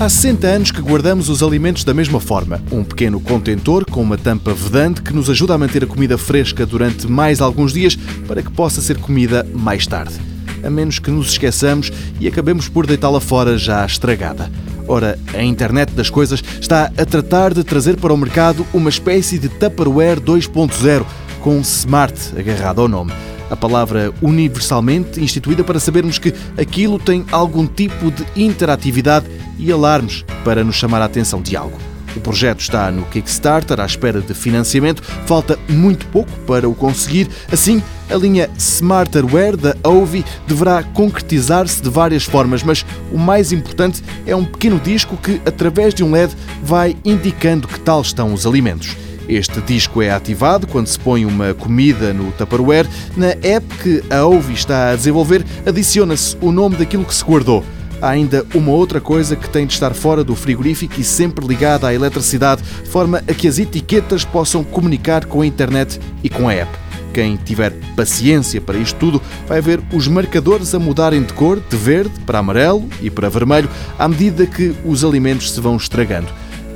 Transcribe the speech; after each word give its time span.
Há 0.00 0.08
60 0.08 0.46
anos 0.46 0.70
que 0.70 0.80
guardamos 0.80 1.28
os 1.28 1.42
alimentos 1.42 1.82
da 1.82 1.92
mesma 1.92 2.20
forma. 2.20 2.62
Um 2.70 2.84
pequeno 2.84 3.18
contentor 3.18 3.84
com 3.84 4.00
uma 4.00 4.16
tampa 4.16 4.54
vedante 4.54 5.02
que 5.02 5.12
nos 5.12 5.28
ajuda 5.28 5.54
a 5.54 5.58
manter 5.58 5.82
a 5.82 5.88
comida 5.88 6.16
fresca 6.16 6.64
durante 6.64 7.08
mais 7.08 7.40
alguns 7.40 7.72
dias 7.72 7.96
para 8.28 8.40
que 8.40 8.50
possa 8.52 8.80
ser 8.80 8.98
comida 8.98 9.44
mais 9.52 9.88
tarde. 9.88 10.14
A 10.62 10.70
menos 10.70 11.00
que 11.00 11.10
nos 11.10 11.32
esqueçamos 11.32 11.90
e 12.20 12.28
acabemos 12.28 12.68
por 12.68 12.86
deitá-la 12.86 13.20
fora 13.20 13.58
já 13.58 13.84
estragada. 13.84 14.48
Ora, 14.86 15.18
a 15.34 15.42
internet 15.42 15.92
das 15.92 16.08
coisas 16.08 16.44
está 16.60 16.92
a 16.96 17.04
tratar 17.04 17.52
de 17.52 17.64
trazer 17.64 17.96
para 17.96 18.14
o 18.14 18.16
mercado 18.16 18.64
uma 18.72 18.90
espécie 18.90 19.36
de 19.36 19.48
Tupperware 19.48 20.20
2.0 20.20 21.04
com 21.40 21.60
Smart 21.60 22.38
agarrado 22.38 22.80
ao 22.82 22.86
nome 22.88 23.12
a 23.50 23.56
palavra 23.56 24.12
universalmente 24.20 25.20
instituída 25.22 25.64
para 25.64 25.80
sabermos 25.80 26.18
que 26.18 26.34
aquilo 26.56 26.98
tem 26.98 27.24
algum 27.32 27.66
tipo 27.66 28.10
de 28.10 28.24
interatividade 28.36 29.26
e 29.58 29.72
alarmes 29.72 30.24
para 30.44 30.62
nos 30.62 30.76
chamar 30.76 31.02
a 31.02 31.06
atenção 31.06 31.42
de 31.42 31.56
algo. 31.56 31.78
O 32.16 32.20
projeto 32.20 32.60
está 32.60 32.90
no 32.90 33.04
Kickstarter 33.06 33.78
à 33.78 33.86
espera 33.86 34.20
de 34.20 34.34
financiamento, 34.34 35.02
falta 35.26 35.58
muito 35.68 36.06
pouco 36.06 36.30
para 36.46 36.68
o 36.68 36.74
conseguir. 36.74 37.28
Assim, 37.52 37.82
a 38.10 38.16
linha 38.16 38.50
Smarterware 38.56 39.56
da 39.56 39.76
Ovi 39.84 40.24
deverá 40.46 40.82
concretizar-se 40.82 41.82
de 41.82 41.90
várias 41.90 42.24
formas, 42.24 42.62
mas 42.62 42.84
o 43.12 43.18
mais 43.18 43.52
importante 43.52 44.02
é 44.26 44.34
um 44.34 44.44
pequeno 44.44 44.80
disco 44.80 45.16
que, 45.16 45.40
através 45.46 45.94
de 45.94 46.02
um 46.02 46.10
LED, 46.10 46.34
vai 46.62 46.96
indicando 47.04 47.68
que 47.68 47.78
tal 47.80 48.00
estão 48.00 48.32
os 48.32 48.46
alimentos. 48.46 48.96
Este 49.28 49.60
disco 49.60 50.00
é 50.00 50.10
ativado 50.10 50.66
quando 50.66 50.86
se 50.86 50.98
põe 50.98 51.26
uma 51.26 51.52
comida 51.52 52.14
no 52.14 52.32
Tupperware. 52.32 52.88
Na 53.14 53.28
app 53.42 53.66
que 53.82 54.02
a 54.08 54.24
Ovi 54.24 54.54
está 54.54 54.90
a 54.90 54.96
desenvolver, 54.96 55.44
adiciona-se 55.66 56.34
o 56.40 56.50
nome 56.50 56.76
daquilo 56.76 57.04
que 57.04 57.14
se 57.14 57.22
guardou. 57.22 57.62
Há 58.00 58.10
ainda 58.10 58.46
uma 58.54 58.70
outra 58.70 59.00
coisa 59.00 59.34
que 59.34 59.48
tem 59.48 59.66
de 59.66 59.72
estar 59.72 59.92
fora 59.92 60.22
do 60.22 60.36
frigorífico 60.36 61.00
e 61.00 61.04
sempre 61.04 61.46
ligada 61.46 61.88
à 61.88 61.94
eletricidade, 61.94 62.62
de 62.62 62.88
forma 62.88 63.22
a 63.26 63.34
que 63.34 63.48
as 63.48 63.58
etiquetas 63.58 64.24
possam 64.24 64.62
comunicar 64.62 65.24
com 65.26 65.40
a 65.40 65.46
internet 65.46 65.98
e 66.22 66.28
com 66.28 66.48
a 66.48 66.54
app. 66.54 66.70
Quem 67.12 67.36
tiver 67.36 67.72
paciência 67.96 68.60
para 68.60 68.78
isto 68.78 68.96
tudo 68.98 69.20
vai 69.46 69.60
ver 69.60 69.80
os 69.92 70.06
marcadores 70.06 70.74
a 70.74 70.78
mudarem 70.78 71.22
de 71.22 71.32
cor, 71.32 71.60
de 71.68 71.76
verde 71.76 72.12
para 72.24 72.38
amarelo 72.38 72.88
e 73.02 73.10
para 73.10 73.28
vermelho, 73.28 73.68
à 73.98 74.06
medida 74.06 74.46
que 74.46 74.74
os 74.84 75.04
alimentos 75.04 75.52
se 75.52 75.60
vão 75.60 75.76
estragando 75.76 76.28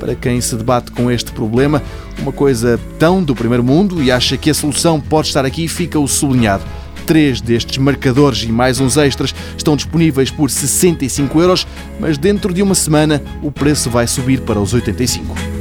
para 0.03 0.15
quem 0.15 0.41
se 0.41 0.57
debate 0.57 0.91
com 0.91 1.09
este 1.09 1.31
problema, 1.31 1.81
uma 2.19 2.33
coisa 2.33 2.77
tão 2.99 3.23
do 3.23 3.33
primeiro 3.33 3.63
mundo 3.63 4.03
e 4.03 4.11
acha 4.11 4.35
que 4.35 4.49
a 4.49 4.53
solução 4.53 4.99
pode 4.99 5.27
estar 5.29 5.45
aqui, 5.45 5.65
fica 5.65 5.97
o 5.97 6.09
sublinhado. 6.09 6.61
Três 7.05 7.41
destes 7.41 7.77
marcadores 7.77 8.43
e 8.43 8.51
mais 8.51 8.79
uns 8.79 8.97
extras 8.97 9.35
estão 9.57 9.75
disponíveis 9.75 10.31
por 10.31 10.49
65 10.49 11.41
euros, 11.41 11.67
mas 11.99 12.17
dentro 12.17 12.53
de 12.53 12.61
uma 12.61 12.75
semana 12.75 13.21
o 13.41 13.51
preço 13.51 13.89
vai 13.89 14.07
subir 14.07 14.41
para 14.41 14.59
os 14.59 14.73
85. 14.73 15.52